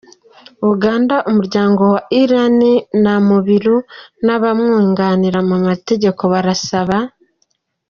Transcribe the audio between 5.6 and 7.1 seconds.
mategeko barasaba.